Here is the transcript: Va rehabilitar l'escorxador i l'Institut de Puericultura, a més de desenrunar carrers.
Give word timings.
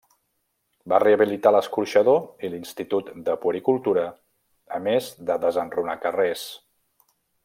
Va 0.93 0.99
rehabilitar 1.01 1.51
l'escorxador 1.55 2.17
i 2.47 2.51
l'Institut 2.53 3.11
de 3.29 3.35
Puericultura, 3.45 4.07
a 4.79 4.83
més 4.87 5.11
de 5.29 5.37
desenrunar 5.45 5.99
carrers. 6.07 6.47